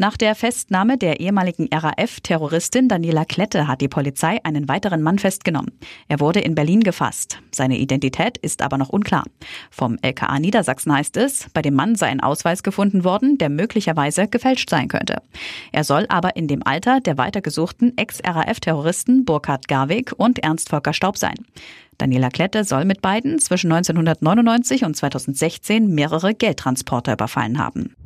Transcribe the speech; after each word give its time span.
Nach 0.00 0.16
der 0.16 0.36
Festnahme 0.36 0.96
der 0.96 1.18
ehemaligen 1.18 1.68
RAF-Terroristin 1.74 2.86
Daniela 2.86 3.24
Klette 3.24 3.66
hat 3.66 3.80
die 3.80 3.88
Polizei 3.88 4.38
einen 4.44 4.68
weiteren 4.68 5.02
Mann 5.02 5.18
festgenommen. 5.18 5.72
Er 6.06 6.20
wurde 6.20 6.38
in 6.38 6.54
Berlin 6.54 6.84
gefasst. 6.84 7.40
Seine 7.50 7.78
Identität 7.78 8.38
ist 8.38 8.62
aber 8.62 8.78
noch 8.78 8.90
unklar. 8.90 9.24
Vom 9.72 9.98
LKA 10.00 10.38
Niedersachsen 10.38 10.92
heißt 10.92 11.16
es, 11.16 11.50
bei 11.52 11.62
dem 11.62 11.74
Mann 11.74 11.96
sei 11.96 12.06
ein 12.06 12.20
Ausweis 12.20 12.62
gefunden 12.62 13.02
worden, 13.02 13.38
der 13.38 13.48
möglicherweise 13.48 14.28
gefälscht 14.28 14.70
sein 14.70 14.86
könnte. 14.86 15.20
Er 15.72 15.82
soll 15.82 16.06
aber 16.08 16.36
in 16.36 16.46
dem 16.46 16.64
Alter 16.64 17.00
der 17.00 17.18
weitergesuchten 17.18 17.98
Ex-RAF-Terroristen 17.98 19.24
Burkhard 19.24 19.66
Garwig 19.66 20.12
und 20.16 20.38
Ernst 20.38 20.68
Volker 20.68 20.92
Staub 20.92 21.18
sein. 21.18 21.34
Daniela 21.98 22.28
Klette 22.28 22.62
soll 22.62 22.84
mit 22.84 23.02
beiden 23.02 23.40
zwischen 23.40 23.72
1999 23.72 24.84
und 24.84 24.96
2016 24.96 25.92
mehrere 25.92 26.34
Geldtransporter 26.34 27.14
überfallen 27.14 27.58
haben. 27.58 27.96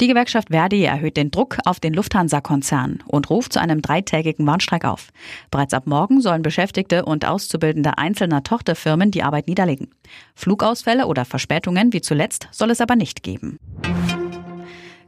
Die 0.00 0.08
Gewerkschaft 0.08 0.48
Verdi 0.50 0.82
erhöht 0.84 1.16
den 1.16 1.30
Druck 1.30 1.58
auf 1.64 1.78
den 1.78 1.94
Lufthansa-Konzern 1.94 3.02
und 3.06 3.30
ruft 3.30 3.52
zu 3.52 3.60
einem 3.60 3.80
dreitägigen 3.80 4.46
Warnstreik 4.46 4.84
auf. 4.84 5.08
Bereits 5.50 5.72
ab 5.72 5.86
morgen 5.86 6.20
sollen 6.20 6.42
Beschäftigte 6.42 7.04
und 7.04 7.24
Auszubildende 7.24 7.96
einzelner 7.96 8.42
Tochterfirmen 8.42 9.12
die 9.12 9.22
Arbeit 9.22 9.46
niederlegen. 9.46 9.90
Flugausfälle 10.34 11.06
oder 11.06 11.24
Verspätungen 11.24 11.92
wie 11.92 12.00
zuletzt 12.00 12.48
soll 12.50 12.70
es 12.70 12.80
aber 12.80 12.96
nicht 12.96 13.22
geben. 13.22 13.58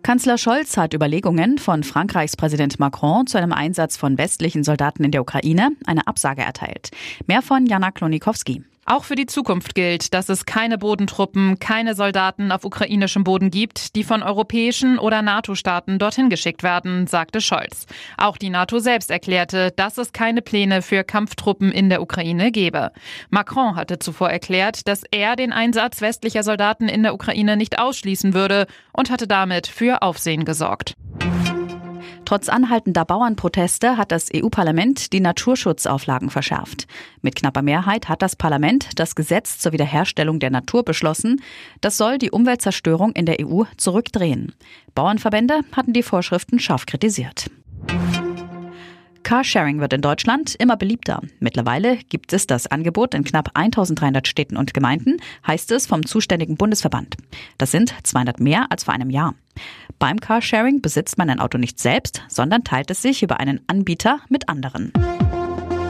Kanzler 0.03 0.39
Scholz 0.39 0.77
hat 0.77 0.95
Überlegungen 0.95 1.59
von 1.59 1.83
Frankreichs 1.83 2.37
Präsident 2.37 2.79
Macron 2.79 3.27
zu 3.27 3.39
einem 3.39 3.53
Einsatz 3.53 3.97
von 3.97 4.19
westlichen 4.19 4.63
Soldaten 4.63 5.03
in 5.03 5.11
der 5.11 5.23
Ukraine 5.23 5.73
eine 5.85 6.07
Absage 6.07 6.43
erteilt. 6.43 6.91
Mehr 7.27 7.43
von 7.43 7.67
Jana 7.67 7.91
Klonikowski. 7.91 8.63
Auch 8.89 9.03
für 9.03 9.17
die 9.17 9.27
Zukunft 9.27 9.75
gilt, 9.75 10.15
dass 10.15 10.29
es 10.29 10.47
keine 10.47 10.79
Bodentruppen, 10.79 11.59
keine 11.59 11.97
Soldaten 11.97 12.53
auf 12.53 12.65
ukrainischem 12.65 13.25
Boden 13.25 13.51
gibt, 13.51 13.97
die 13.97 14.05
von 14.05 14.23
europäischen 14.23 15.01
oder 15.01 15.23
NATO-Staaten 15.23 15.99
dorthin 15.99 16.31
geschickt 16.31 16.63
werden, 16.63 17.09
sagte 17.09 17.41
Scholz. 17.41 17.87
Auch 18.17 18.37
die 18.37 18.49
NATO 18.49 18.79
selbst 18.79 19.11
erklärte, 19.11 19.73
dass 19.75 19.99
es 19.99 20.13
keine 20.13 20.41
Pläne 20.41 20.83
für 20.83 21.03
Kampftruppen 21.03 21.73
in 21.73 21.89
der 21.89 22.01
Ukraine 22.01 22.53
gebe. 22.53 22.93
Macron 23.29 23.75
hatte 23.75 23.99
zuvor 23.99 24.31
erklärt, 24.31 24.87
dass 24.87 25.03
er 25.11 25.35
den 25.35 25.53
Einsatz 25.53 26.01
westlicher 26.01 26.45
Soldaten 26.45 26.89
in 26.89 27.03
der 27.03 27.15
Ukraine 27.15 27.57
nicht 27.57 27.81
ausschließen 27.81 28.35
würde 28.35 28.69
und 28.93 29.11
hatte 29.11 29.27
damit 29.27 29.67
für 29.67 30.03
Aufsehen 30.03 30.45
gesorgt. 30.45 30.95
Trotz 32.27 32.49
anhaltender 32.49 33.05
Bauernproteste 33.05 33.97
hat 33.97 34.11
das 34.11 34.31
EU-Parlament 34.35 35.13
die 35.13 35.21
Naturschutzauflagen 35.21 36.29
verschärft. 36.29 36.89
Mit 37.23 37.37
knapper 37.37 37.63
Mehrheit 37.63 38.09
hat 38.09 38.21
das 38.21 38.35
Parlament 38.35 38.99
das 38.99 39.15
Gesetz 39.15 39.61
zur 39.61 39.73
Wiederherstellung 39.73 40.41
der 40.41 40.51
Natur 40.51 40.85
beschlossen. 40.85 41.41
Das 41.81 41.97
soll 41.97 42.19
die 42.19 42.33
Umweltzerstörung 42.33 43.13
in 43.13 43.27
der 43.27 43.37
EU 43.41 43.63
zurückdrehen. 43.77 44.53
Bauernverbände 44.97 45.61
hatten 45.71 45.93
die 45.93 46.03
Vorschriften 46.03 46.59
scharf 46.59 46.85
kritisiert. 46.85 47.47
Carsharing 49.27 49.81
wird 49.81 49.93
in 49.93 50.03
Deutschland 50.03 50.55
immer 50.55 50.77
beliebter. 50.77 51.21
Mittlerweile 51.41 51.97
gibt 51.97 52.33
es 52.33 52.47
das 52.47 52.69
Angebot 52.69 53.13
in 53.13 53.25
knapp 53.25 53.51
1300 53.55 54.29
Städten 54.29 54.57
und 54.57 54.73
Gemeinden, 54.73 55.17
heißt 55.45 55.73
es 55.73 55.85
vom 55.89 56.07
zuständigen 56.07 56.57
Bundesverband. 56.57 57.17
Das 57.59 57.73
sind 57.73 57.93
200 58.05 58.39
mehr 58.39 58.67
als 58.71 58.85
vor 58.85 58.95
einem 58.95 59.11
Jahr. 59.11 59.35
Beim 59.99 60.21
Carsharing 60.21 60.81
besitzt 60.81 61.19
man 61.19 61.29
ein 61.29 61.41
Auto 61.41 61.59
nicht 61.59 61.81
selbst, 61.81 62.23
sondern 62.29 62.63
teilt 62.63 62.89
es 62.93 63.03
sich 63.03 63.25
über 63.25 63.41
einen 63.41 63.63
Anbieter 63.67 64.21
mit 64.29 64.49
anderen. 64.49 64.93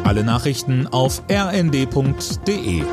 Alle 0.03 0.25
Nachrichten 0.25 0.87
auf 0.87 1.23
rnd.de 1.31 2.85